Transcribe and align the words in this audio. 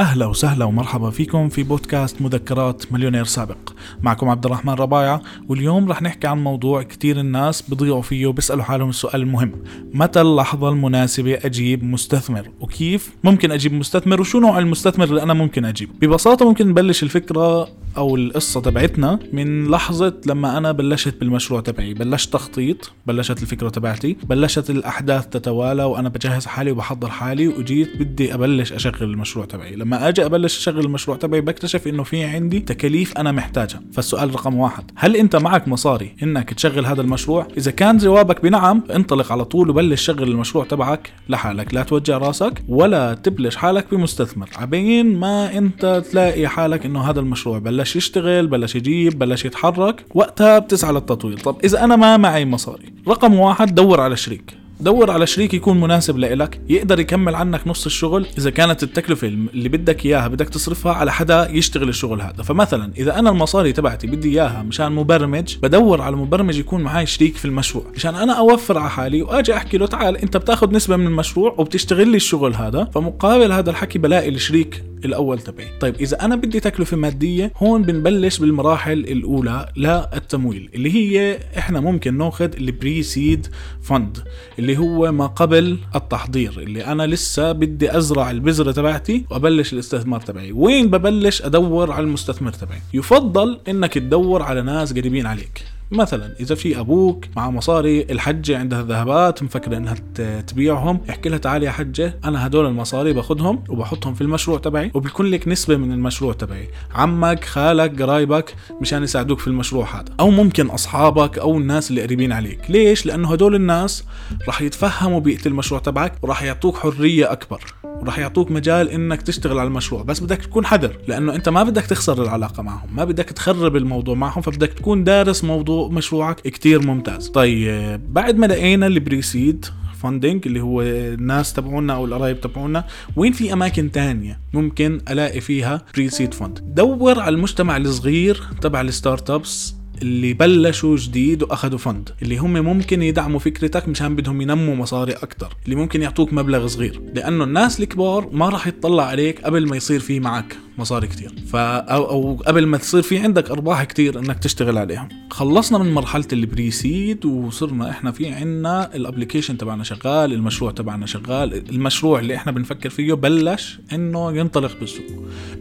أهلا 0.00 0.26
وسهلا 0.26 0.64
ومرحبا 0.64 1.10
فيكم 1.10 1.48
في 1.48 1.62
بودكاست 1.62 2.22
مذكرات 2.22 2.92
مليونير 2.92 3.24
سابق. 3.24 3.56
معكم 4.02 4.28
عبد 4.28 4.44
الرحمن 4.46 4.72
ربايع 4.74 5.20
واليوم 5.48 5.88
رح 5.88 6.02
نحكي 6.02 6.26
عن 6.26 6.44
موضوع 6.44 6.82
كتير 6.82 7.20
الناس 7.20 7.70
بضيعوا 7.70 8.02
فيه 8.02 8.26
وبيسألوا 8.26 8.62
حالهم 8.62 8.88
السؤال 8.88 9.22
المهم 9.22 9.52
متى 9.94 10.20
اللحظة 10.20 10.68
المناسبة 10.68 11.38
أجيب 11.44 11.84
مستثمر؟ 11.84 12.50
وكيف 12.60 13.10
ممكن 13.24 13.52
أجيب 13.52 13.72
مستثمر؟ 13.72 14.20
وشو 14.20 14.40
نوع 14.40 14.58
المستثمر 14.58 15.04
اللي 15.04 15.22
أنا 15.22 15.34
ممكن 15.34 15.64
أجيب؟ 15.64 15.90
ببساطة 16.00 16.48
ممكن 16.48 16.68
نبلش 16.68 17.02
الفكرة 17.02 17.68
أو 17.96 18.16
القصة 18.16 18.60
تبعتنا 18.60 19.18
من 19.32 19.70
لحظة 19.70 20.14
لما 20.26 20.58
أنا 20.58 20.72
بلشت 20.72 21.20
بالمشروع 21.20 21.60
تبعي. 21.60 21.94
بلشت 21.94 22.32
تخطيط 22.32 22.92
بلشت 23.06 23.42
الفكرة 23.42 23.68
تبعتي 23.68 24.16
بلشت 24.24 24.70
الأحداث 24.70 25.26
تتوالى 25.26 25.84
وأنا 25.84 26.08
بجهز 26.08 26.46
حالي 26.46 26.70
وبحضر 26.70 27.10
حالي 27.10 27.48
وجيت 27.48 27.96
بدي 27.96 28.34
أبلش 28.34 28.72
أشغل 28.72 29.02
المشروع 29.02 29.44
تبعي. 29.46 29.76
لما 29.76 29.89
أجي 29.94 30.24
أبلش 30.24 30.58
أشغل 30.58 30.84
المشروع 30.84 31.16
تبعي 31.16 31.40
بكتشف 31.40 31.88
إنه 31.88 32.02
في 32.02 32.24
عندي 32.24 32.60
تكاليف 32.60 33.18
أنا 33.18 33.32
محتاجها. 33.32 33.80
فالسؤال 33.92 34.34
رقم 34.34 34.54
واحد 34.54 34.90
هل 34.96 35.16
أنت 35.16 35.36
معك 35.36 35.68
مصاري 35.68 36.16
إنك 36.22 36.54
تشغل 36.54 36.86
هذا 36.86 37.02
المشروع؟ 37.02 37.46
إذا 37.56 37.70
كان 37.70 37.96
جوابك 37.96 38.42
بنعم 38.42 38.82
انطلق 38.94 39.32
على 39.32 39.44
طول 39.44 39.70
وبلش 39.70 40.02
شغل 40.02 40.22
المشروع 40.22 40.64
تبعك 40.64 41.12
لحالك. 41.28 41.74
لا 41.74 41.82
توجع 41.82 42.18
راسك 42.18 42.62
ولا 42.68 43.14
تبلش 43.14 43.56
حالك 43.56 43.94
بمستثمر. 43.94 44.48
عبين 44.56 45.18
ما 45.18 45.58
أنت 45.58 46.02
تلاقي 46.10 46.48
حالك 46.48 46.86
إنه 46.86 47.10
هذا 47.10 47.20
المشروع 47.20 47.58
بلش 47.58 47.96
يشتغل 47.96 48.46
بلش 48.46 48.74
يجيب 48.74 49.18
بلش 49.18 49.44
يتحرك 49.44 50.04
وقتها 50.14 50.58
بتسعى 50.58 50.92
للتطوير. 50.92 51.38
طب 51.38 51.56
إذا 51.64 51.84
أنا 51.84 51.96
ما 51.96 52.16
معي 52.16 52.44
مصاري 52.44 52.92
رقم 53.08 53.34
واحد 53.34 53.74
دور 53.74 54.00
على 54.00 54.16
شريك. 54.16 54.60
دور 54.80 55.10
على 55.10 55.26
شريك 55.26 55.54
يكون 55.54 55.80
مناسب 55.80 56.18
لإلك 56.18 56.60
يقدر 56.68 57.00
يكمل 57.00 57.34
عنك 57.34 57.66
نص 57.66 57.86
الشغل. 57.86 58.26
إذا 58.38 58.50
كانت 58.50 58.82
التكلفة 58.82 59.26
اللي 59.26 59.68
بدك 59.68 60.06
إياها 60.06 60.28
بدك 60.28 60.48
تصرفها 60.48 60.92
على 60.92 61.12
حدا 61.12 61.50
يشتغل 61.50 61.88
الشغل 61.88 62.20
هذا. 62.20 62.42
فمثلا 62.42 62.92
إذا 62.98 63.18
أنا 63.18 63.30
المصاري 63.30 63.72
تبعتي 63.72 64.06
بدي 64.06 64.28
إياها 64.28 64.62
مشان 64.62 64.92
مبرمج 64.92 65.56
بدور 65.62 66.02
على 66.02 66.16
مبرمج 66.16 66.58
يكون 66.58 66.80
معي 66.80 67.06
شريك 67.06 67.36
في 67.36 67.44
المشروع. 67.44 67.84
مشان 67.96 68.14
أنا 68.14 68.32
أوفر 68.32 68.78
على 68.78 68.90
حالي 68.90 69.22
وأجي 69.22 69.56
أحكي 69.56 69.78
له 69.78 69.86
تعال 69.86 70.16
أنت 70.16 70.36
بتاخذ 70.36 70.72
نسبة 70.72 70.96
من 70.96 71.06
المشروع 71.06 71.54
وبتشتغل 71.58 72.08
لي 72.08 72.16
الشغل 72.16 72.54
هذا. 72.54 72.84
فمقابل 72.94 73.52
هذا 73.52 73.70
الحكي 73.70 73.98
بلاقي 73.98 74.28
الشريك 74.28 74.84
الأول 75.04 75.38
تبعي. 75.38 75.66
طيب 75.80 75.94
إذا 75.94 76.24
أنا 76.24 76.36
بدي 76.36 76.60
تكلفة 76.60 76.96
مادية 76.96 77.52
هون 77.56 77.82
بنبلش 77.82 78.38
بالمراحل 78.38 78.92
الأولى 78.98 79.68
للتمويل 79.76 80.70
اللي 80.74 80.94
هي 80.94 81.38
إحنا 81.58 81.80
ممكن 81.80 82.18
ناخذ 82.18 82.56
البري 82.56 83.02
سيد 83.02 83.46
فند 83.82 84.18
اللي 84.58 84.78
هو 84.78 85.12
ما 85.12 85.26
قبل 85.26 85.78
التحضير 85.94 86.60
اللي 86.60 86.84
أنا 86.84 87.06
لسه 87.06 87.52
بدي 87.52 87.96
أزرع 87.96 88.30
البذرة 88.30 88.72
تبعتي 88.72 89.24
وأبلش 89.30 89.72
الاستثمار 89.72 90.20
تبعي. 90.20 90.52
وين 90.52 90.90
ببلش 90.90 91.42
أدور 91.42 91.92
على 91.92 92.04
المستثمر 92.04 92.52
تبعي؟ 92.52 92.80
يفضل 92.94 93.60
إنك 93.68 93.94
تدور 93.94 94.42
على 94.42 94.62
ناس 94.62 94.92
قريبين 94.92 95.26
عليك. 95.26 95.64
مثلا 95.92 96.34
إذا 96.40 96.54
في 96.54 96.80
أبوك 96.80 97.24
مع 97.36 97.50
مصاري 97.50 98.02
الحجة 98.02 98.58
عندها 98.58 98.82
ذهبات 98.82 99.42
مفكره 99.42 99.76
إنها 99.76 99.94
تبيعهم 100.40 101.00
احكي 101.10 101.28
لها 101.28 101.38
تعالي 101.38 101.66
يا 101.66 101.70
حجة 101.70 102.18
أنا 102.24 102.46
هدول 102.46 102.66
المصاري 102.66 103.12
باخذهم 103.12 103.64
وبحطهم 103.68 104.14
في 104.14 104.20
المشروع 104.20 104.58
تبعي 104.58 104.90
وبيكون 104.94 105.26
لك 105.26 105.48
نسبة 105.48 105.76
من 105.76 105.92
المشروع 105.92 106.32
تبعي. 106.32 106.68
عمك 106.94 107.44
خالك 107.44 108.02
قرايبك 108.02 108.54
مشان 108.80 109.02
يساعدوك 109.02 109.38
في 109.38 109.46
المشروع 109.46 109.96
هذا. 109.96 110.04
أو 110.20 110.30
ممكن 110.30 110.66
أصحابك 110.66 111.38
أو 111.38 111.58
الناس 111.58 111.90
اللي 111.90 112.02
قريبين 112.02 112.32
عليك. 112.32 112.70
ليش؟ 112.70 113.06
لأنه 113.06 113.32
هدول 113.32 113.54
الناس 113.54 114.04
راح 114.46 114.62
يتفهموا 114.62 115.20
بيئة 115.20 115.46
المشروع 115.46 115.80
تبعك 115.80 116.12
وراح 116.22 116.42
يعطوك 116.42 116.76
حرية 116.76 117.32
أكبر. 117.32 117.60
وراح 117.84 118.18
يعطوك 118.18 118.50
مجال 118.50 118.88
إنك 118.88 119.22
تشتغل 119.22 119.58
على 119.58 119.66
المشروع. 119.66 120.02
بس 120.02 120.20
بدك 120.20 120.38
تكون 120.38 120.66
حذر 120.66 120.96
لأنه 121.08 121.34
أنت 121.34 121.48
ما 121.48 121.62
بدك 121.62 121.86
تخسر 121.86 122.22
العلاقة 122.22 122.62
معهم 122.62 122.88
ما 122.96 123.04
بدك 123.04 123.24
تخرب 123.24 123.76
الموضوع 123.76 124.14
معهم 124.14 124.42
فبدك 124.42 124.72
تكون 124.72 125.04
دارس 125.04 125.44
موضوع 125.44 125.79
مشروعك 125.88 126.40
كتير 126.40 126.86
ممتاز. 126.86 127.28
طيب 127.28 128.12
بعد 128.14 128.36
ما 128.36 128.46
لقينا 128.46 128.86
ال 128.86 128.95
pre-seed 128.95 129.66
funding 130.02 130.46
اللي 130.46 130.60
هو 130.60 130.82
الناس 130.82 131.52
تبعونا 131.52 131.94
أو 131.94 132.04
القرايب 132.04 132.40
تبعونا 132.40 132.84
وين 133.16 133.32
في 133.32 133.52
أماكن 133.52 133.92
تانية 133.92 134.40
ممكن 134.52 135.00
ألاقي 135.10 135.40
فيها 135.40 135.82
pre-seed 135.94 136.34
fund 136.34 136.58
دور 136.74 137.20
على 137.20 137.34
المجتمع 137.34 137.76
الصغير 137.76 138.42
تبع 138.60 138.80
ال 138.80 139.30
startups 139.30 139.74
اللي 140.02 140.32
بلشوا 140.32 140.96
جديد 140.96 141.42
وأخذوا 141.42 141.78
fund 141.78 142.10
اللي 142.22 142.36
هم 142.36 142.52
ممكن 142.52 143.02
يدعموا 143.02 143.38
فكرتك 143.38 143.88
مشان 143.88 144.16
بدهم 144.16 144.40
ينموا 144.40 144.74
مصاري 144.74 145.12
أكثر 145.12 145.56
اللي 145.64 145.76
ممكن 145.76 146.02
يعطوك 146.02 146.32
مبلغ 146.32 146.66
صغير 146.66 147.00
لأنه 147.14 147.44
الناس 147.44 147.80
الكبار 147.80 148.28
ما 148.32 148.48
راح 148.48 148.66
يطلع 148.66 149.04
عليك 149.04 149.40
قبل 149.40 149.68
ما 149.68 149.76
يصير 149.76 150.00
في 150.00 150.20
معك. 150.20 150.56
مصاري 150.78 151.06
كتير. 151.06 151.32
ف 151.46 151.56
أو, 151.56 152.36
قبل 152.46 152.66
ما 152.66 152.78
تصير 152.78 153.02
في 153.02 153.18
عندك 153.18 153.50
أرباح 153.50 153.84
كتير 153.84 154.18
إنك 154.18 154.38
تشتغل 154.38 154.78
عليهم 154.78 155.08
خلصنا 155.30 155.78
من 155.78 155.94
مرحلة 155.94 156.24
ال 156.32 156.42
pre-seed 156.42 157.24
وصرنا 157.26 157.90
إحنا 157.90 158.12
في 158.12 158.28
عنا 158.28 158.94
ال 158.94 158.99
application 158.99 159.58
تبعنا 159.58 159.84
شغال 159.84 160.32
المشروع 160.32 160.70
تبعنا 160.70 161.06
شغال. 161.06 161.70
المشروع 161.70 162.18
اللي 162.18 162.34
إحنا 162.34 162.52
بنفكر 162.52 162.90
فيه 162.90 163.14
بلش 163.14 163.80
إنه 163.92 164.32
ينطلق 164.36 164.80
بالسوق. 164.80 165.06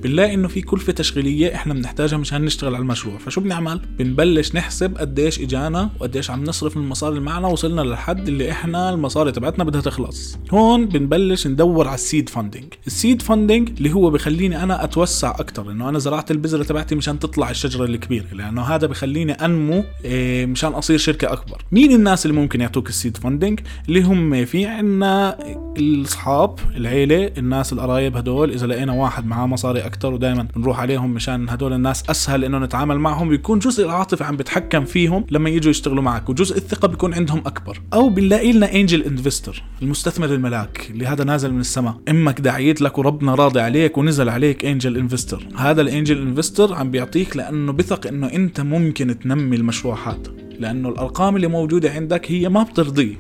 بنلاقي 0.04 0.34
إنه 0.34 0.48
في 0.48 0.62
كلفة 0.62 0.94
تشغيلية 0.94 1.56
إحنا 1.56 1.74
بنحتاجها 1.74 2.18
مشان 2.18 2.46
نشتغل 2.46 2.76
على 2.76 2.82
المشروع. 2.82 3.18
فشو 3.18 3.42
بنعمل؟ 3.42 3.82
بنبلش 4.00 4.56
نحسب 4.56 4.98
قديش 4.98 5.40
إجانا 5.40 5.90
وقديش 6.00 6.32
عم 6.32 6.44
نصرف 6.44 6.78
من 6.78 6.84
المصاري 6.84 7.14
اللي 7.16 7.26
معنا. 7.26 7.48
وصلنا 7.48 7.82
للحد 7.82 8.28
اللي 8.28 8.52
إحنا 8.52 8.90
المصاري 8.90 9.32
تبعتنا 9.32 9.64
بدها 9.64 9.82
تخلص. 9.82 10.38
هون 10.52 10.86
بنبلش 10.86 11.48
ندور 11.48 11.88
على 11.88 11.96
ال 11.96 12.02
seed 12.02 12.30
funding 12.30 12.74
ال 12.88 12.94
seed 12.94 13.22
funding 13.22 13.70
اللي 13.70 13.94
هو 13.94 14.10
بخليني 14.10 14.64
أنا 14.64 14.84
اتوسع 15.10 15.30
أكثر 15.30 15.72
انه 15.72 15.90
أنا 15.90 16.00
زرعت 16.00 16.32
البذرة 16.32 16.64
تبعتي 16.64 16.96
مشان 16.96 17.20
تطلع 17.20 17.50
الشجرة 17.50 17.86
الكبيرة 17.86 18.26
لأنه 18.34 18.62
هذا 18.62 18.88
بخليني 18.88 19.32
أنمو 19.32 19.84
إيه 20.06 20.46
مشان 20.46 20.72
أصير 20.72 20.98
شركة 20.98 21.34
أكبر. 21.34 21.62
مين 21.72 21.92
الناس 21.92 22.26
اللي 22.26 22.38
ممكن 22.38 22.62
يعطوك 22.62 22.90
ال 22.90 22.95
seed 22.95 23.18
funding 23.18 23.60
اللي 23.88 24.02
هم 24.02 24.46
في 24.46 24.66
عنا 24.66 25.38
الأصحاب 25.78 26.60
العيلة 26.76 27.32
الناس 27.38 27.74
القرايب 27.74 28.18
هدول. 28.18 28.52
إذا 28.52 28.68
لقينا 28.68 28.94
واحد 28.94 29.26
معاه 29.26 29.48
مصاري 29.48 29.80
أكثر 29.80 30.14
ودائما 30.14 30.48
بنروح 30.56 30.80
عليهم 30.80 31.14
مشان 31.14 31.50
هدول 31.50 31.74
الناس 31.74 32.10
أسهل 32.10 32.44
إنه 32.44 32.60
نتعامل 32.60 33.00
معهم 33.00 33.30
بيكون 33.30 33.60
جزء 33.60 33.86
العاطفة 33.86 34.26
عم 34.26 34.38
بتحكم 34.38 34.86
فيهم 34.86 35.26
لما 35.32 35.50
يجوا 35.50 35.70
يشتغلوا 35.72 36.04
معك 36.04 36.30
وجزء 36.30 36.58
الثقة 36.58 36.88
بيكون 36.88 37.14
عندهم 37.14 37.40
أكبر. 37.46 37.82
أو 37.94 38.10
بنلاقي 38.10 38.52
لنا 38.52 38.74
angel 38.74 39.04
investor 39.04 39.64
المستثمر 39.82 40.34
الملاك 40.34 40.88
اللي 40.90 41.06
هذا 41.06 41.24
نازل 41.24 41.54
من 41.54 41.60
السماء. 41.60 41.98
إمك 42.10 42.42
داعيت 42.42 42.82
لك 42.82 42.98
وربنا 42.98 43.36
راضي 43.36 43.60
عليك 43.60 43.98
ونزل 43.98 44.30
عليك 44.30 44.66
angel 44.66 44.89
investor 44.98 45.48
هذا 45.56 45.82
ال 45.82 45.88
angel 45.88 46.22
investor 46.22 46.74
عم 46.74 46.92
بيعطيك 46.92 47.38
لأنه 47.38 47.72
بثق 47.72 48.08
إنه 48.08 48.28
أنت 48.28 48.62
ممكن 48.62 49.20
تنمي 49.20 49.56
المشروع 49.56 50.10
هذا 50.10 50.32
لأنه 50.60 50.90
الأرقام 50.90 51.36
اللي 51.36 51.48
موجودة 51.48 51.92
عندك 51.92 52.32
هي 52.32 52.50
ما 52.50 52.64
بترضيه. 52.64 53.16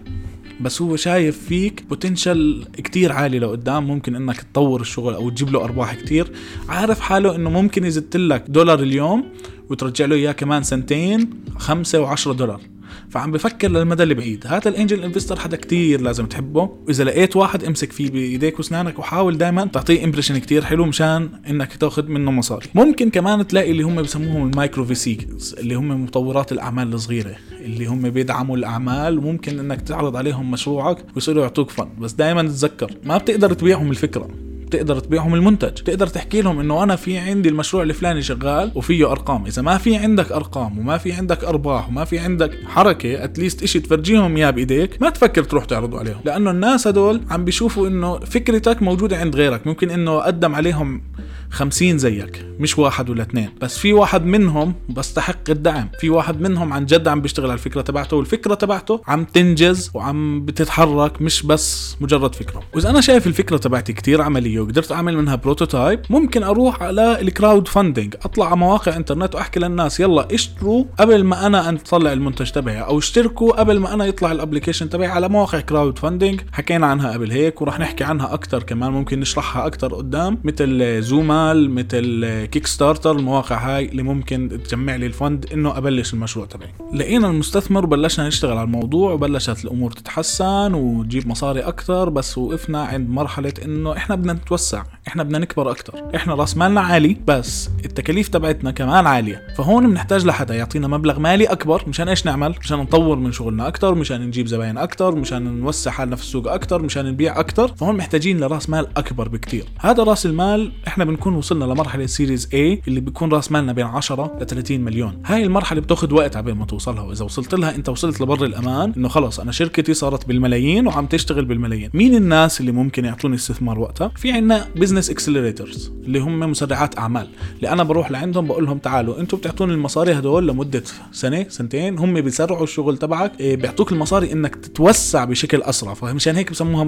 بس 0.61 0.81
هو 0.81 0.95
شايف 0.95 1.37
فيك 1.37 1.83
potential 1.89 2.65
كتير 2.73 3.11
عالي 3.11 3.39
لقدام 3.39 3.87
ممكن 3.87 4.15
إنك 4.15 4.41
تطور 4.41 4.81
الشغل 4.81 5.13
أو 5.13 5.29
تجيب 5.29 5.49
له 5.49 5.63
أرباح 5.63 5.95
كتير. 5.95 6.31
عارف 6.69 6.99
حاله 6.99 7.35
إنه 7.35 7.49
ممكن 7.49 7.85
يزت 7.85 8.17
لك 8.17 8.43
دولار 8.47 8.79
اليوم 8.79 9.23
وترجع 9.69 10.05
له 10.05 10.15
إياه 10.15 10.31
كمان 10.31 10.63
سنتين 10.63 11.29
خمسة 11.57 12.01
وعشرة 12.01 12.33
دولار. 12.33 12.61
فعم 13.09 13.31
بفكر 13.31 13.67
للمدى 13.67 14.03
البعيد 14.03 14.47
هذا 14.47 14.69
ال 14.69 14.75
angel 14.75 15.03
investor 15.03 15.39
حدا 15.39 15.57
كتير 15.57 16.01
لازم 16.01 16.25
تحبه. 16.25 16.69
وإذا 16.87 17.03
لقيت 17.03 17.35
واحد 17.35 17.63
امسك 17.63 17.91
فيه 17.91 18.11
بإيديك 18.11 18.59
وأسنانك 18.59 18.99
وحاول 18.99 19.37
دائما 19.37 19.65
تعطيه 19.65 20.03
impression 20.03 20.37
كتير 20.37 20.65
حلو 20.65 20.85
مشان 20.85 21.29
إنك 21.49 21.75
تاخذ 21.75 22.07
منه 22.07 22.31
مصاري 22.31 22.67
ممكن 22.75 23.09
كمان 23.09 23.47
تلاقي 23.47 23.71
اللي 23.71 23.83
هم 23.83 24.01
بسموهم 24.01 24.49
ال 24.49 24.55
micro 24.55 24.85
VCs 24.85 25.53
اللي 25.53 25.75
هم 25.75 26.03
مطورات 26.03 26.51
الأعمال 26.51 26.93
الصغيرة 26.93 27.35
اللي 27.61 27.85
هم 27.85 28.09
بيدعموا 28.09 28.57
الأعمال. 28.57 29.17
وممكن 29.17 29.59
إنك 29.59 29.81
تعرض 29.81 30.15
عليهم 30.15 30.51
مشروعك 30.51 30.97
ويصيروا 31.15 31.43
يعطوك 31.43 31.69
fund 31.69 31.89
بس 31.99 32.11
دائما 32.11 32.41
تتذكر 32.41 32.91
ما 33.03 33.17
بتقدر 33.17 33.53
تبيعهم 33.53 33.91
الفكرة. 33.91 34.27
بتقدر 34.69 34.99
تبيعهم 34.99 35.35
المنتج. 35.35 35.81
بتقدر 35.81 36.07
تحكي 36.07 36.41
لهم 36.41 36.59
إنه 36.59 36.83
أنا 36.83 36.95
في 36.95 37.17
عندي 37.17 37.49
المشروع 37.49 37.83
الفلاني 37.83 38.21
شغال 38.21 38.71
وفيه 38.75 39.11
أرقام. 39.11 39.45
إذا 39.45 39.61
ما 39.61 39.77
في 39.77 39.95
عندك 39.95 40.31
أرقام 40.31 40.79
وما 40.79 40.97
في 40.97 41.11
عندك 41.11 41.43
أرباح 41.43 41.89
وما 41.89 42.05
في 42.05 42.19
عندك 42.19 42.51
حركة 42.67 43.23
at 43.23 43.35
least 43.35 43.63
إشي 43.63 43.79
تفرجيهم 43.79 44.37
إياه 44.37 44.49
بإيديك 44.49 45.01
ما 45.01 45.09
تفكر 45.09 45.43
تروح 45.43 45.65
تعرضوا 45.65 45.99
عليهم. 45.99 46.19
لأنه 46.25 46.51
الناس 46.51 46.87
هدول 46.87 47.21
عم 47.29 47.45
بيشوفوا 47.45 47.87
إنه 47.87 48.19
فكرتك 48.19 48.81
موجودة 48.81 49.17
عند 49.17 49.35
غيرك. 49.35 49.67
ممكن 49.67 49.89
إنه 49.89 50.19
قدم 50.19 50.55
عليهم 50.55 51.01
خمسين 51.49 51.97
زيك. 51.97 52.48
مش 52.59 52.79
واحد 52.79 53.09
ولا 53.09 53.21
اثنين. 53.21 53.49
بس 53.61 53.77
في 53.77 53.93
واحد 53.93 54.25
منهم 54.25 54.73
بستحق 54.89 55.49
الدعم. 55.49 55.89
في 55.99 56.09
واحد 56.09 56.41
منهم 56.41 56.73
عن 56.73 56.85
جد 56.85 57.07
عم 57.07 57.21
بيشتغل 57.21 57.45
على 57.45 57.53
الفكرة 57.53 57.81
تبعته 57.81 58.17
والفكرة 58.17 58.53
تبعته 58.53 59.01
عم 59.07 59.23
تنجز 59.23 59.91
وعم 59.93 60.45
بتتحرك 60.45 61.21
مش 61.21 61.43
بس 61.43 61.95
مجرد 62.01 62.35
فكرة. 62.35 62.63
وإذا 62.75 62.89
أنا 62.89 63.01
شايف 63.01 63.27
الفكرة 63.27 63.57
تبعتي 63.57 63.93
كتير 63.93 64.21
عملية 64.21 64.59
وقدرت 64.59 64.91
أعمل 64.91 65.17
منها 65.17 65.35
prototype 65.35 65.99
ممكن 66.09 66.43
أروح 66.43 66.83
على 66.83 67.21
ال 67.21 67.29
crowd 67.29 67.67
funding 67.67 68.15
أطلع 68.25 68.45
على 68.45 68.55
مواقع 68.57 68.95
إنترنت 68.95 69.35
وأحكي 69.35 69.59
للناس 69.59 69.99
يلا 69.99 70.27
اشتروا 70.33 70.85
قبل 70.99 71.23
ما 71.23 71.45
أنا 71.45 71.69
أطلع 71.69 72.13
المنتج 72.13 72.51
تبعي 72.51 72.81
أو 72.81 72.97
اشتركوا 72.97 73.59
قبل 73.59 73.79
ما 73.79 73.93
أنا 73.93 74.05
يطلع 74.05 74.31
ال 74.31 74.36
application 74.36 74.89
تبعي 74.89 75.07
على 75.07 75.29
مواقع 75.29 75.59
crowd 75.59 75.99
funding 75.99 76.41
حكينا 76.51 76.87
عنها 76.87 77.11
قبل 77.11 77.31
هيك 77.31 77.61
وراح 77.61 77.79
نحكي 77.79 78.03
عنها 78.03 78.33
أكثر 78.33 78.63
كمان 78.63 78.91
ممكن 78.91 79.19
نشرحها 79.19 79.67
أكثر 79.67 79.95
قدام 79.95 80.37
مثل 80.43 81.01
زومال 81.01 81.71
مثل 81.71 82.47
Kickstarter 82.51 83.11
المواقع 83.11 83.57
هاي 83.57 83.85
اللي 83.85 84.03
ممكن 84.03 84.59
تجمع 84.63 84.95
لي 84.95 85.05
ال 85.05 85.13
fund 85.13 85.45
إنه 85.53 85.77
أبلش 85.77 86.13
المشروع 86.13 86.45
تبعي. 86.45 86.69
لقينا 86.93 87.27
المستثمر 87.27 87.85
وبلشنا 87.85 88.27
نشتغل 88.27 88.57
على 88.57 88.63
الموضوع 88.63 89.11
وبلشت 89.11 89.65
الأمور 89.65 89.91
تتحسن 89.91 90.73
وتجيب 90.73 91.27
مصاري 91.27 91.59
أكثر 91.59 92.09
بس 92.09 92.37
وقفنا 92.37 92.83
عند 92.83 93.09
مرحلة 93.09 93.53
إنه 93.65 93.97
إحنا 93.97 94.15
بدنا 94.15 94.33
نتوسع 94.33 94.83
إحنا 95.07 95.23
بدنا 95.23 95.39
نكبر 95.39 95.71
أكثر 95.71 96.15
إحنا 96.15 96.35
راس 96.35 96.57
مالنا 96.57 96.81
عالي 96.81 97.17
بس 97.27 97.69
التكاليف 97.85 98.27
تبعتنا 98.27 98.71
كمان 98.71 99.07
عالية. 99.07 99.47
فهون 99.57 99.89
بنحتاج 99.89 100.25
لحدا 100.25 100.55
يعطينا 100.55 100.87
مبلغ 100.87 101.19
مالي 101.19 101.45
أكبر 101.45 101.83
مشان 101.87 102.09
إيش 102.09 102.25
نعمل؟ 102.25 102.55
مشان 102.59 102.79
نطور 102.79 103.15
من 103.15 103.31
شغلنا 103.31 103.67
أكثر 103.67 103.95
مشان 103.95 104.21
نجيب 104.21 104.47
زباين 104.47 104.77
أكثر 104.77 105.15
مشان 105.15 105.59
نوسع 105.59 105.91
حالنا 105.91 106.15
في 106.15 106.21
السوق 106.21 106.51
أكثر 106.51 106.81
مشان 106.81 107.05
نبيع 107.05 107.39
أكثر 107.39 107.67
فهون 107.67 107.97
محتاجين 107.97 108.39
لراس 108.39 108.69
مال 108.69 108.97
أكبر 108.97 109.27
بكثير 109.27 109.65
هذا 109.79 110.03
راس 110.03 110.25
المال 110.25 110.71
إحنا 110.87 111.05
بنكون 111.05 111.33
وصلنا 111.33 111.65
لمرحلة 111.65 112.05
series 112.05 112.38
A 112.45 112.87
اللي 112.87 112.99
بيكون 112.99 113.31
راس 113.31 113.51
مالنا 113.51 113.73
بين 113.73 113.85
10 113.85 114.37
ل 114.41 114.45
30 114.45 114.81
مليون. 114.81 115.21
هاي 115.25 115.43
المرحلة 115.43 115.81
بتاخذ 115.81 116.13
وقت 116.13 116.35
عبين 116.35 116.55
ما 116.55 116.65
توصلها. 116.65 117.01
وإذا 117.01 117.25
وصلت 117.25 117.55
لها 117.55 117.75
أنت 117.75 117.89
وصلت 117.89 118.21
لبر 118.21 118.45
الأمان 118.45 118.93
إنه 118.97 119.07
خلص 119.07 119.39
أنا 119.39 119.51
شركتي 119.51 119.93
صارت 119.93 120.27
بالملايين 120.27 120.87
وعم 120.87 121.05
تشتغل 121.05 121.45
بالملايين. 121.45 121.89
مين 121.93 122.15
الناس 122.15 122.59
اللي 122.61 122.71
ممكن 122.71 123.05
يعطوني 123.05 123.35
استثمار 123.35 123.79
وقتها؟ 123.79 124.11
في 124.15 124.31
عندنا 124.31 124.65
business 124.75 125.09
accelerators 125.09 125.91
اللي 126.05 126.19
هم 126.19 126.39
مسرعات 126.39 126.97
أعمال. 126.97 127.27
اللي 127.55 127.69
أنا 127.69 127.83
بروح 127.83 128.11
لعندهم 128.11 128.47
بقول 128.47 128.65
لهم 128.65 128.77
تعالوا 128.77 129.19
أنتم 129.19 129.37
بتعطوني 129.37 129.73
المصاري 129.73 130.13
هدول 130.13 130.47
لمدة 130.47 130.83
سنة 131.11 131.45
سنتين 131.49 131.99
هم 131.99 132.21
بيسرعوا 132.21 132.63
الشغل 132.63 132.97
تبعك. 132.97 133.31
إيه، 133.39 133.55
بيعطوك 133.55 133.91
المصاري 133.91 134.31
إنك 134.31 134.55
تتوسع 134.55 135.25
بشكل 135.25 135.61
أسرع. 135.61 135.93
فمشان 135.93 136.35
هيك 136.35 136.51
بسموها 136.51 136.83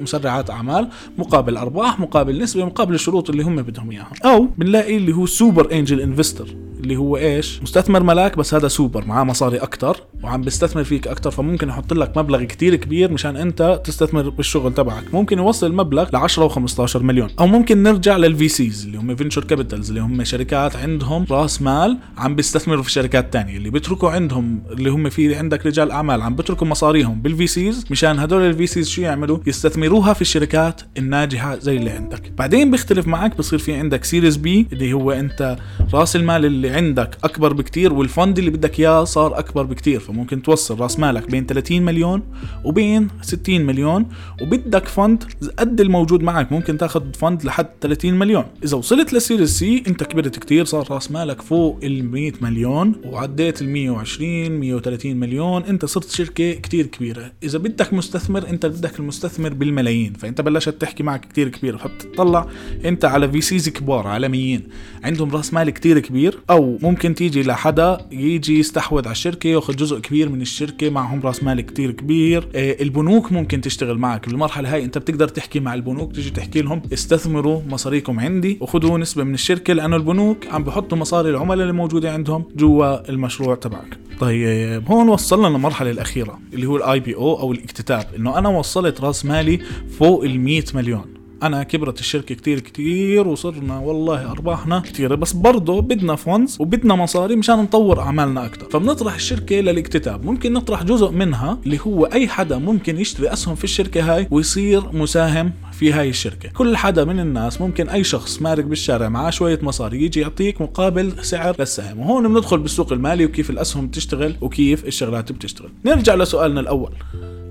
مسرعات 0.00 0.50
أعمال. 0.50 0.88
مقابل 1.18 1.56
أرباح 1.56 2.00
مقابل 2.00 2.42
نسبة 2.42 2.64
مقابل 2.64 2.94
الشروط 2.94 3.30
اللي 3.30 3.42
هم 3.42 3.56
بدهم 3.56 3.90
إياها. 3.90 4.12
أو 4.24 4.48
بنلاقي 4.58 4.95
اللي 4.96 5.12
هو 5.12 5.26
super 5.26 5.72
angel 5.72 6.00
investor. 6.00 6.48
اللي 6.86 6.96
هو 6.96 7.16
إيش؟ 7.16 7.62
مستثمر 7.62 8.02
ملاك 8.02 8.38
بس 8.38 8.54
هذا 8.54 8.68
سوبر 8.68 9.04
معاه 9.04 9.24
مصاري 9.24 9.58
أكثر 9.58 9.96
وعم 10.22 10.42
بيستثمر 10.42 10.84
فيك 10.84 11.08
أكثر 11.08 11.30
فممكن 11.30 11.68
يحط 11.68 11.92
لك 11.92 12.18
مبلغ 12.18 12.42
كتير 12.42 12.76
كبير 12.76 13.12
مشان 13.12 13.36
أنت 13.36 13.80
تستثمر 13.84 14.28
بالشغل 14.28 14.74
تبعك. 14.74 15.14
ممكن 15.14 15.38
يوصل 15.38 15.66
المبلغ 15.66 16.08
ل 16.12 16.16
10 16.16 16.48
و15 16.48 16.96
مليون. 16.96 17.28
أو 17.40 17.46
ممكن 17.46 17.82
نرجع 17.82 18.16
لل 18.16 18.48
VCs 18.48 18.84
اللي 18.84 18.98
هم 18.98 19.16
venture 19.16 19.44
capitals 19.44 19.88
اللي 19.88 20.00
هم 20.00 20.24
شركات 20.24 20.76
عندهم 20.76 21.26
رأس 21.30 21.62
مال 21.62 21.98
عم 22.18 22.36
بيستثمروا 22.36 22.82
في 22.82 22.90
شركات 22.90 23.32
تانية. 23.32 23.56
اللي 23.56 23.70
بيتركوا 23.70 24.10
عندهم 24.10 24.62
اللي 24.70 24.90
هم 24.90 25.08
في 25.08 25.34
عندك 25.34 25.66
رجال 25.66 25.90
أعمال 25.90 26.22
عم 26.22 26.36
بيتركوا 26.36 26.66
مصاريهم 26.66 27.22
بال 27.22 27.46
VCs 27.46 27.84
مشان 27.90 28.18
هدول 28.18 28.42
ال 28.42 28.66
VCs 28.66 28.88
شو 28.88 29.02
يعملوا؟ 29.02 29.38
يستثمروها 29.46 30.12
في 30.12 30.20
الشركات 30.20 30.80
الناجحة 30.98 31.58
زي 31.58 31.76
اللي 31.76 31.90
عندك. 31.90 32.32
بعدين 32.38 32.70
بيختلف 32.70 33.06
معك 33.06 33.36
بصير 33.36 33.58
في 33.58 33.74
عندك 33.74 34.04
series 34.04 34.36
B 34.36 34.66
اللي 34.72 34.92
هو 34.92 35.10
أنت 35.12 35.56
رأس 35.94 36.16
المال 36.16 36.44
اللي 36.44 36.70
عندك 36.76 37.18
أكبر 37.24 37.52
بكتير 37.52 37.92
وال 37.92 38.07
fund 38.07 38.38
اللي 38.38 38.50
بدك 38.50 38.80
إياه 38.80 39.04
صار 39.04 39.38
أكبر 39.38 39.62
بكتير 39.62 40.00
فممكن 40.00 40.42
توصل 40.42 40.80
رأس 40.80 40.98
مالك 40.98 41.30
بين 41.30 41.46
30 41.46 41.82
مليون 41.82 42.22
وبين 42.64 43.08
60 43.22 43.60
مليون 43.60 44.06
وبدك 44.42 44.86
fund 44.86 45.24
قد 45.58 45.80
الموجود 45.80 46.22
معك 46.22 46.52
ممكن 46.52 46.78
تاخذ 46.78 47.12
fund 47.12 47.44
لحد 47.44 47.66
30 47.80 48.14
مليون. 48.14 48.44
إذا 48.64 48.76
وصلت 48.76 49.12
ل 49.12 49.19
series 49.19 49.58
C 49.58 49.82
أنت 49.86 50.02
كبرت 50.04 50.38
كتير 50.38 50.64
صار 50.64 50.86
رأس 50.90 51.10
مالك 51.10 51.42
فوق 51.42 51.78
ال 51.82 52.10
100 52.10 52.32
مليون 52.40 52.92
وعديت 53.04 53.62
ال 53.62 53.68
120 53.68 54.50
130 54.50 55.16
مليون 55.16 55.62
أنت 55.62 55.84
صرت 55.84 56.10
شركة 56.10 56.52
كتير 56.52 56.86
كبيرة. 56.86 57.32
إذا 57.42 57.58
بدك 57.58 57.92
مستثمر 57.92 58.48
أنت 58.48 58.66
بدك 58.66 58.98
المستثمر 59.00 59.54
بالملايين 59.54 60.12
فأنت 60.12 60.40
بلشت 60.40 60.80
تحكي 60.80 61.02
معك 61.02 61.24
كتير 61.24 61.48
كبير 61.48 61.76
فبتطلع 61.76 62.46
أنت 62.84 63.04
على 63.04 63.32
VCs 63.32 63.68
كبار 63.68 64.06
عالميين. 64.06 64.62
عندهم 65.04 65.30
رأس 65.30 65.54
مال 65.54 65.70
كتير 65.70 65.98
كبير 65.98 66.38
أو 66.50 66.65
ممكن 66.82 67.14
تيجي 67.14 67.42
لحدا 67.42 67.98
يجي 68.12 68.58
يستحوذ 68.58 69.02
على 69.04 69.12
الشركة 69.12 69.48
ياخذ 69.48 69.76
جزء 69.76 69.98
كبير 69.98 70.28
من 70.28 70.40
الشركة 70.42 70.90
معهم 70.90 71.20
راس 71.20 71.42
مال 71.42 71.60
كتير 71.60 71.90
كبير. 71.90 72.48
آه، 72.54 72.76
البنوك 72.82 73.32
ممكن 73.32 73.60
تشتغل 73.60 73.98
معك. 73.98 74.28
بالمرحلة 74.28 74.74
هاي 74.74 74.84
انت 74.84 74.98
بتقدر 74.98 75.28
تحكي 75.28 75.60
مع 75.60 75.74
البنوك 75.74 76.12
تيجي 76.12 76.30
تحكي 76.30 76.62
لهم 76.62 76.82
استثمروا 76.92 77.62
مصاريكم 77.68 78.20
عندي 78.20 78.58
وخذوا 78.60 78.98
نسبة 78.98 79.24
من 79.24 79.34
الشركة 79.34 79.72
لأنه 79.72 79.96
البنوك 79.96 80.46
عم 80.46 80.64
بحطوا 80.64 80.98
مصاري 80.98 81.30
العملاء 81.30 81.62
اللي 81.62 81.72
موجودة 81.72 82.12
عندهم 82.12 82.44
جوا 82.56 83.10
المشروع 83.10 83.54
تبعك. 83.54 83.98
طيب 84.20 84.88
هون 84.88 85.08
وصلنا 85.08 85.46
للمرحلة 85.46 85.90
الأخيرة 85.90 86.38
اللي 86.52 86.66
هو 86.66 86.76
ال 86.76 87.00
IPO 87.00 87.40
أو 87.40 87.52
الاكتتاب 87.52 88.06
إنه 88.16 88.38
أنا 88.38 88.48
وصلت 88.48 89.00
راس 89.00 89.24
مالي 89.24 89.60
فوق 89.98 90.24
ال 90.24 90.40
100 90.40 90.64
مليون. 90.74 91.15
أنا 91.42 91.62
كبرت 91.62 92.00
الشركة 92.00 92.34
كتير 92.34 92.60
كتير 92.60 93.28
وصرنا 93.28 93.78
والله 93.78 94.30
أرباحنا 94.30 94.80
كتير 94.80 95.14
بس 95.14 95.32
برضه 95.32 95.80
بدنا 95.80 96.16
فونز 96.16 96.56
وبدنا 96.60 96.94
مصاري 96.94 97.36
مشان 97.36 97.58
نطور 97.58 98.00
أعمالنا 98.00 98.46
أكثر 98.46 98.70
فبنطرح 98.70 99.14
الشركة 99.14 99.56
للاكتتاب. 99.56 100.24
ممكن 100.24 100.52
نطرح 100.52 100.82
جزء 100.82 101.10
منها 101.10 101.58
اللي 101.66 101.78
هو 101.86 102.04
أي 102.04 102.28
حدا 102.28 102.58
ممكن 102.58 102.98
يشتري 102.98 103.32
أسهم 103.32 103.54
في 103.54 103.64
الشركة 103.64 104.14
هاي 104.14 104.28
ويصير 104.30 104.92
مساهم 104.92 105.52
في 105.72 105.92
هاي 105.92 106.08
الشركة. 106.08 106.48
كل 106.48 106.76
حدا 106.76 107.04
من 107.04 107.20
الناس 107.20 107.60
ممكن 107.60 107.88
أي 107.88 108.04
شخص 108.04 108.42
مارق 108.42 108.64
بالشارع 108.64 109.08
معاه 109.08 109.30
شوية 109.30 109.58
مصاري 109.62 110.04
يجي 110.04 110.20
يعطيك 110.20 110.60
مقابل 110.60 111.24
سعر 111.24 111.56
للسهم. 111.58 112.00
وهون 112.00 112.28
بندخل 112.28 112.58
بالسوق 112.58 112.92
المالي 112.92 113.24
وكيف 113.24 113.50
الأسهم 113.50 113.86
بتشتغل 113.86 114.36
وكيف 114.40 114.84
الشغلات 114.84 115.32
بتشتغل. 115.32 115.70
نرجع 115.84 116.14
لسؤالنا 116.14 116.60
الأول. 116.60 116.92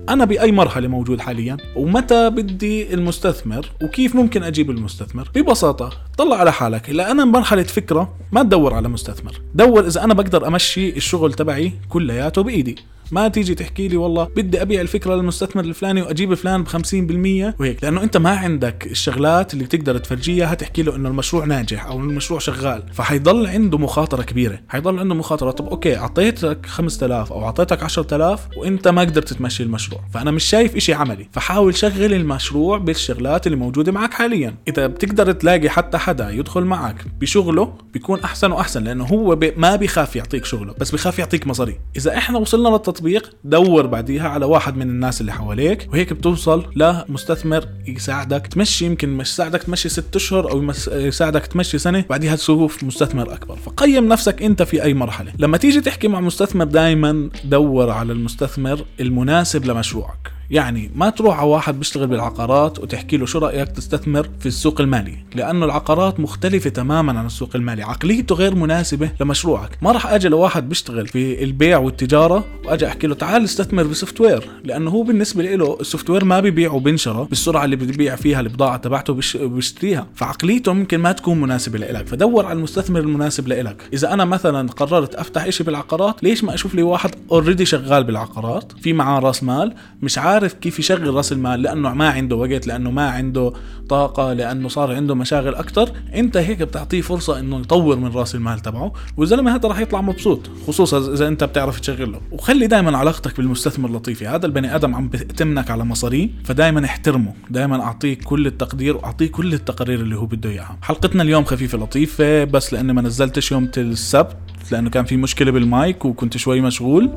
أنا 0.08 0.24
بأي 0.24 0.52
مرحلة 0.52 0.88
موجود 0.88 1.20
حاليا؟ 1.20 1.56
ومتى 1.76 2.30
بدي 2.30 2.94
المستثمر؟ 2.94 3.70
وكيف 3.82 4.16
ممكن 4.16 4.42
أجيب 4.42 4.70
المستثمر؟ 4.70 5.28
ببساطة 5.34 5.90
طلع 6.18 6.36
على 6.36 6.52
حالك. 6.52 6.90
اذا 6.90 7.10
أنا 7.10 7.24
بمرحله 7.24 7.62
فكرة 7.62 8.14
ما 8.32 8.42
تدور 8.42 8.74
على 8.74 8.88
مستثمر. 8.88 9.40
دور 9.54 9.86
إذا 9.86 10.04
أنا 10.04 10.14
بقدر 10.14 10.46
أمشي 10.46 10.96
الشغل 10.96 11.34
تبعي 11.34 11.72
كلياته 11.88 12.42
بإيدي. 12.42 12.76
ما 13.10 13.28
تيجي 13.28 13.54
تحكي 13.54 13.88
لي 13.88 13.96
والله 13.96 14.24
بدي 14.24 14.62
أبيع 14.62 14.80
الفكرة 14.80 15.14
للمستثمر 15.14 15.64
الفلاني 15.64 16.02
وأجيب 16.02 16.34
فلان 16.34 16.62
ب 16.62 16.68
50% 16.68 17.60
وهيك 17.60 17.84
لأنه 17.84 18.02
أنت 18.02 18.16
ما 18.16 18.30
عندك 18.30 18.86
الشغلات 18.86 19.54
اللي 19.54 19.64
بتقدر 19.64 19.98
تفرجيها 19.98 20.54
تحكي 20.54 20.82
له 20.82 20.96
إنه 20.96 21.08
المشروع 21.08 21.44
ناجح 21.44 21.86
أو 21.86 21.98
المشروع 21.98 22.40
شغال. 22.40 22.82
فحيضل 22.92 23.46
عنده 23.46 23.78
مخاطرة 23.78 24.22
كبيرة. 24.22 24.60
حيضل 24.68 24.98
عنده 24.98 25.14
مخاطرة 25.14 25.50
طب 25.50 25.66
أوكي 25.68 25.96
أعطيتك 25.96 26.66
5000 26.66 27.32
أو 27.32 27.44
أعطيتك 27.44 27.82
10000 27.82 28.48
وأنت 28.56 28.88
ما 28.88 29.00
قدرت 29.00 29.32
تمشي 29.32 29.62
المشروع. 29.62 30.00
فأنا 30.14 30.30
مش 30.30 30.44
شايف 30.44 30.76
إشي 30.76 30.94
عملي. 30.94 31.28
فحاول 31.32 31.76
شغل 31.76 32.14
المشروع 32.14 32.78
بالشغلات 32.78 33.46
اللي 33.46 33.56
موجودة 33.58 33.92
معك 33.92 34.14
حاليا. 34.14 34.54
إذا 34.68 34.86
بتقدر 34.86 35.32
تلاقي 35.32 35.68
حتى 35.68 35.98
حدا 35.98 36.30
يدخل 36.30 36.64
معك 36.64 37.04
بشغله 37.20 37.72
بيكون 37.92 38.20
أحسن 38.20 38.52
وأحسن 38.52 38.84
لأنه 38.84 39.04
هو 39.04 39.38
ما 39.56 39.76
بيخاف 39.76 40.16
يعطيك 40.16 40.44
شغله 40.44 40.74
بس 40.80 40.90
بيخاف 40.90 41.18
يعطيك 41.18 41.46
مصاري. 41.46 41.78
إذا 41.96 42.16
إحنا 42.16 42.38
وصلنا 42.38 42.68
للتطبيق 42.68 42.95
دور 43.44 43.86
بعديها 43.86 44.28
على 44.28 44.44
واحد 44.46 44.76
من 44.76 44.82
الناس 44.90 45.20
اللي 45.20 45.32
حواليك 45.32 45.88
وهيك 45.92 46.12
بتوصل 46.12 46.64
لمستثمر 46.76 47.64
يساعدك 47.86 48.46
تمشي 48.46 48.86
يمكن 48.86 49.08
مش 49.08 49.30
يساعدك 49.30 49.62
تمشي 49.62 49.88
ست 49.88 50.16
أشهر 50.16 50.50
أو 50.50 50.72
يساعدك 50.92 51.46
تمشي 51.46 51.78
سنة 51.78 52.04
بعديها 52.10 52.36
تشوف 52.36 52.84
مستثمر 52.84 53.34
أكبر. 53.34 53.56
فقيم 53.56 54.08
نفسك 54.08 54.42
أنت 54.42 54.62
في 54.62 54.82
أي 54.82 54.94
مرحلة. 54.94 55.32
لما 55.38 55.56
تيجي 55.56 55.80
تحكي 55.80 56.08
مع 56.08 56.20
مستثمر 56.20 56.64
دائما 56.64 57.30
دور 57.44 57.90
على 57.90 58.12
المستثمر 58.12 58.84
المناسب 59.00 59.64
لمشروعك. 59.64 60.35
يعني 60.50 60.90
ما 60.94 61.10
تروح 61.10 61.38
على 61.40 61.48
واحد 61.48 61.78
بيشتغل 61.78 62.06
بالعقارات 62.06 62.78
وتحكي 62.78 63.16
له 63.16 63.26
شو 63.26 63.38
رأيك 63.38 63.68
تستثمر 63.68 64.28
في 64.40 64.46
السوق 64.46 64.80
المالي؟ 64.80 65.16
لأنه 65.34 65.64
العقارات 65.64 66.20
مختلفة 66.20 66.70
تماما 66.70 67.18
عن 67.18 67.26
السوق 67.26 67.50
المالي. 67.54 67.82
عقليته 67.82 68.34
غير 68.34 68.54
مناسبة 68.54 69.10
لمشروعك. 69.20 69.78
ما 69.82 69.92
راح 69.92 70.06
أجي 70.06 70.28
لواحد 70.28 70.68
بيشتغل 70.68 71.06
في 71.08 71.44
البيع 71.44 71.78
والتجارة 71.78 72.44
وأجي 72.64 72.86
أحكي 72.86 73.06
له 73.06 73.14
تعال 73.14 73.44
استثمر 73.44 73.82
ب 73.82 74.20
software. 74.20 74.48
لأنه 74.64 74.90
هو 74.90 75.02
بالنسبة 75.02 75.42
له 75.54 75.76
ال 75.80 76.10
software 76.10 76.24
ما 76.24 76.40
بيبيع 76.40 76.72
وبنشره 76.72 77.22
بالسرعة 77.22 77.64
اللي 77.64 77.76
بيبيع 77.76 78.16
فيها 78.16 78.40
البضاعة 78.40 78.76
تبعته 78.76 79.12
بيش- 79.12 79.36
بيشتريها 79.36 80.06
فعقليته 80.14 80.72
ممكن 80.72 80.98
ما 80.98 81.12
تكون 81.12 81.40
مناسبة 81.40 81.78
لإلك. 81.78 82.06
فدور 82.06 82.46
على 82.46 82.56
المستثمر 82.58 83.00
المناسب 83.00 83.48
لإلك. 83.48 83.76
إذا 83.92 84.12
أنا 84.12 84.24
مثلا 84.24 84.70
قررت 84.70 85.14
أفتح 85.14 85.44
إشي 85.44 85.64
بالعقارات 85.64 86.22
ليش 86.22 86.44
ما 86.44 86.54
أشوف 86.54 86.74
لي 86.74 86.82
واحد 86.82 87.10
اوريدي 87.32 87.64
شغال 87.64 88.04
بالعقارات؟ 88.04 88.72
في 88.80 88.92
معاه 88.92 89.20
راس 89.20 89.42
مال 89.42 89.74
مش 90.02 90.18
عارف 90.18 90.35
عارف 90.36 90.52
كيف 90.54 90.78
يشغل 90.78 91.14
راس 91.14 91.32
المال؟ 91.32 91.62
لأنه 91.62 91.94
ما 91.94 92.08
عنده 92.08 92.36
وقت 92.36 92.66
لأنه 92.66 92.90
ما 92.90 93.10
عنده 93.10 93.52
طاقة 93.88 94.32
لأنه 94.32 94.68
صار 94.68 94.94
عنده 94.94 95.14
مشاغل 95.14 95.54
أكثر 95.54 95.92
أنت 96.14 96.36
هيك 96.36 96.62
بتعطيه 96.62 97.00
فرصة 97.00 97.38
إنه 97.38 97.60
يطور 97.60 97.96
من 97.96 98.12
راس 98.12 98.34
المال 98.34 98.60
تبعه 98.60 98.92
والزلمه 99.16 99.54
هذا 99.54 99.68
راح 99.68 99.78
يطلع 99.78 100.00
مبسوط 100.00 100.50
خصوصا 100.66 101.12
إذا 101.14 101.28
أنت 101.28 101.44
بتعرف 101.44 101.80
تشغله. 101.80 102.20
وخلي 102.32 102.66
دائما 102.66 102.98
علاقتك 102.98 103.36
بالمستثمر 103.36 103.90
لطيفه 103.90 104.34
هذا 104.34 104.46
البني 104.46 104.74
آدم 104.74 104.94
عم 104.94 105.08
بتمنك 105.08 105.70
على 105.70 105.84
مصاريه 105.84 106.28
فدائما 106.44 106.84
احترمه. 106.84 107.34
دائما 107.50 107.82
اعطيه 107.82 108.18
كل 108.24 108.46
التقدير 108.46 108.96
وأعطيه 108.96 109.26
كل 109.26 109.54
التقارير 109.54 110.00
اللي 110.00 110.16
هو 110.16 110.26
بده 110.26 110.50
إياها. 110.50 110.78
حلقتنا 110.82 111.22
اليوم 111.22 111.44
خفيفة 111.44 111.78
لطيفة 111.78 112.44
بس 112.44 112.72
لأني 112.72 112.92
ما 112.92 113.02
نزلتش 113.02 113.52
يوم 113.52 113.70
السبت. 113.76 114.36
لأنه 114.72 114.90
كان 114.90 115.04
في 115.04 115.16
مشكلة 115.16 115.50
بالمايك 115.50 116.04
وكنت 116.04 116.36
شوي 116.36 116.60
مشغول. 116.60 117.10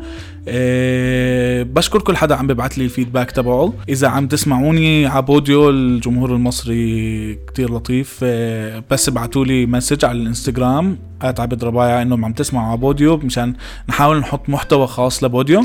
أه 0.48 1.64
بشكر 1.64 2.02
كل 2.02 2.18
حدا 2.18 2.36
عم 2.36 2.48
ببعث 2.48 2.78
لي 2.78 2.84
ال 2.84 2.89
feedback 2.89 3.32
تبعه. 3.32 3.74
إذا 3.90 4.08
عم 4.08 4.28
تسمعوني 4.28 5.06
على 5.06 5.22
Podeo 5.22 5.70
الجمهور 5.70 6.36
المصري 6.36 7.36
كتير 7.48 7.74
لطيف 7.74 8.20
أه 8.24 8.84
بس 8.92 9.10
ابعتوا 9.10 9.46
لي 9.46 9.66
message 9.66 10.06
على 10.06 10.22
الإنستغرام 10.22 10.98
عبد 11.22 11.64
ربايع 11.64 12.02
انهم 12.02 12.26
عم 12.26 12.34
تسمعوا 12.34 12.68
على 12.68 12.78
Podeo 12.78 13.18
مشان 13.18 13.54
نحاول 13.90 14.20
نحط 14.20 14.50
محتوى 14.50 14.88
خاص 14.88 15.24
ل 15.24 15.29
Podeo. 15.29 15.62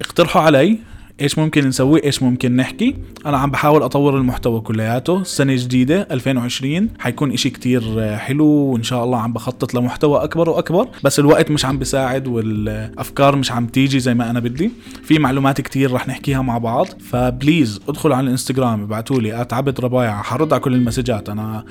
اقترحوا 0.00 0.42
علي 0.42 0.78
إيش 1.20 1.38
ممكن 1.38 1.68
نسوي 1.68 2.04
إيش 2.04 2.22
ممكن 2.22 2.56
نحكي. 2.56 2.96
أنا 3.26 3.38
عم 3.38 3.50
بحاول 3.50 3.82
أطور 3.82 4.18
المحتوى 4.18 4.60
كلياته. 4.60 5.22
سنة 5.22 5.54
جديدة 5.56 6.08
2020 6.10 6.88
حيكون 6.98 7.32
إشي 7.32 7.50
كتير 7.50 8.16
حلو 8.16 8.46
وإن 8.46 8.82
شاء 8.82 9.04
الله 9.04 9.18
عم 9.18 9.32
بخطط 9.32 9.74
لمحتوى 9.74 10.24
أكبر 10.24 10.50
وأكبر. 10.50 10.88
بس 11.04 11.18
الوقت 11.18 11.50
مش 11.50 11.64
عم 11.64 11.78
بساعد 11.78 12.26
والأفكار 12.28 13.36
مش 13.36 13.52
عم 13.52 13.66
تيجي 13.66 14.00
زي 14.00 14.14
ما 14.14 14.30
أنا 14.30 14.40
بدي. 14.40 14.70
في 15.02 15.18
معلومات 15.18 15.60
كتير 15.60 15.92
رح 15.92 16.08
نحكيها 16.08 16.42
مع 16.42 16.58
بعض. 16.58 16.86
ف 17.10 17.20
please 17.20 17.80
ادخلوا 17.88 18.16
على 18.16 18.24
الإنستغرام 18.24 18.82
ابعتوا 18.82 19.20
لي 19.20 19.46
عبد 19.52 19.80
ربايع. 19.80 20.22
حرد 20.22 20.52
على 20.52 20.62
كل 20.62 20.74
ال 20.74 20.79
messages. 20.79 21.28
أنا 21.28 21.64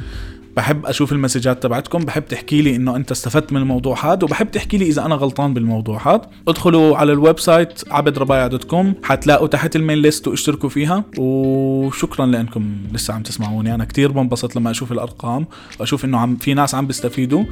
بحب 0.58 0.86
أشوف 0.86 1.12
المسجات 1.12 1.64
تبعتكم 1.64 2.00
بحب 2.00 2.26
تحكي 2.26 2.62
لي 2.62 2.76
إنه 2.76 2.96
أنت 2.96 3.12
استفدت 3.12 3.54
من 3.54 3.62
الموضوع 3.62 4.06
هذا 4.06 4.24
وبحب 4.24 4.52
تحكي 4.52 4.78
لي 4.78 4.88
إذا 4.88 5.06
أنا 5.06 5.16
غلطان 5.16 5.54
بالموضوع 5.54 6.08
هذا. 6.08 6.30
ادخلوا 6.48 6.98
على 6.98 7.14
ال 7.14 7.40
website 7.40 7.82
عبدربايع 7.92 8.48
dot 8.48 8.64
com 8.64 8.94
حتلاقوا 9.04 9.48
تحت 9.48 9.76
ال 9.76 9.78
mailing 9.79 9.98
list 9.98 10.28
واشتركوا 10.28 10.70
فيها. 10.70 11.04
وشكرا 11.18 12.26
لأنكم 12.26 12.74
لسه 12.94 13.14
عم 13.14 13.24
تسمعوني. 13.24 13.76
أنا 13.76 13.86
كتير 13.86 14.12
بنبسط 14.12 14.56
لما 14.56 14.72
أشوف 14.72 14.92
الأرقام 14.92 15.48
وأشوف 15.80 16.06
إنه 16.06 16.18
عم 16.18 16.36
في 16.36 16.54
ناس 16.54 16.76
عم 16.76 16.88
بيستفيدوا 16.88 17.44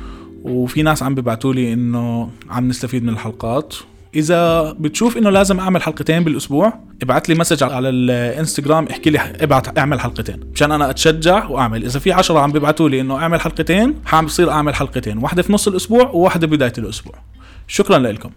وفي 0.44 0.82
ناس 0.82 1.04
عم 1.04 1.16
بيبعتوا 1.16 1.54
لي 1.54 1.74
إنه 1.74 2.30
عم 2.50 2.68
نستفيد 2.68 3.04
من 3.04 3.10
الحلقات. 3.10 3.76
إذا 4.16 4.72
بتشوف 4.72 5.18
إنه 5.18 5.30
لازم 5.30 5.60
أعمل 5.60 5.82
حلقتين 5.82 6.24
بالأسبوع 6.24 6.74
ابعت 7.04 7.30
لي 7.30 7.36
مسج 7.36 7.64
على 7.64 7.90
الإنستغرام 7.90 8.88
احكي 8.92 9.10
لي 9.10 9.20
ابعت 9.20 9.78
أعمل 9.78 10.00
حلقتين 10.00 10.40
مشان 10.54 10.72
أنا 10.72 10.90
أتشجع 10.90 11.48
وأعمل. 11.48 11.84
إذا 11.84 12.00
في 12.00 12.12
عشرة 12.12 12.40
عم 12.40 12.52
بيبعتوا 12.52 12.90
لي 12.90 13.02
إنه 13.02 13.18
أعمل 13.18 13.42
حلقتين 13.42 13.96
حابصير 14.06 14.52
أعمل 14.52 14.76
حلقتين 14.76 15.18
واحدة 15.18 15.42
في 15.42 15.54
نص 15.54 15.68
الأسبوع 15.68 16.10
وواحدة 16.10 16.48
بداية 16.48 16.74
الأسبوع. 16.78 17.16
شكرا 17.68 17.98
لكم. 17.98 18.30